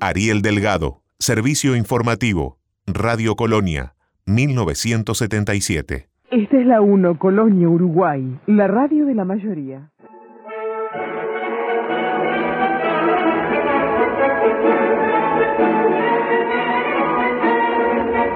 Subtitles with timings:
[0.00, 3.94] Ariel Delgado, Servicio Informativo, Radio Colonia,
[4.26, 6.08] 1977.
[6.30, 9.92] Esta es la 1, Colonia, Uruguay, la radio de la mayoría.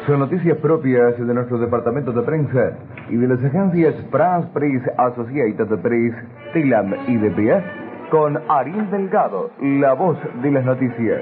[0.07, 2.79] Son noticias propias de nuestro departamento de prensa
[3.11, 6.14] y de las agencias France Press Associated Press,
[6.57, 7.62] Y DPA,
[8.09, 11.20] con Ariel Delgado, la voz de las noticias.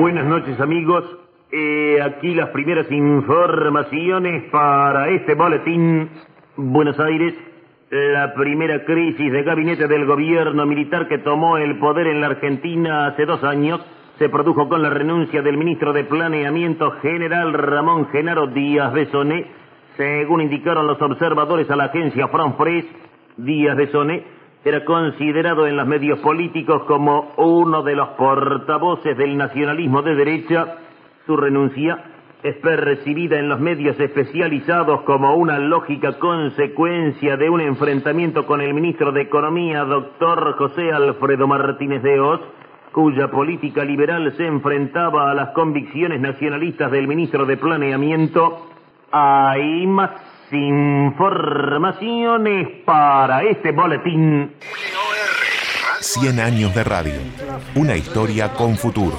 [0.00, 1.04] Buenas noches amigos,
[2.02, 6.08] aquí las primeras informaciones para este boletín.
[6.56, 7.34] Buenos Aires,
[7.90, 13.08] la primera crisis de gabinete del gobierno militar que tomó el poder en la Argentina
[13.08, 13.84] hace dos años
[14.18, 19.44] se produjo con la renuncia del ministro de Planeamiento General Ramón Genaro Díaz Besoné,
[19.98, 22.86] según indicaron los observadores a la agencia France Press,
[23.36, 24.33] Díaz Besoné
[24.64, 30.76] era considerado en los medios políticos como uno de los portavoces del nacionalismo de derecha.
[31.26, 32.02] Su renuncia
[32.42, 38.72] es percibida en los medios especializados como una lógica consecuencia de un enfrentamiento con el
[38.72, 42.40] ministro de Economía, doctor José Alfredo Martínez de Oz,
[42.92, 48.66] cuya política liberal se enfrentaba a las convicciones nacionalistas del ministro de Planeamiento.
[49.10, 50.10] Hay más
[50.54, 54.52] informaciones para este boletín.
[56.00, 57.14] 100 años de radio.
[57.74, 59.18] Una historia con futuro.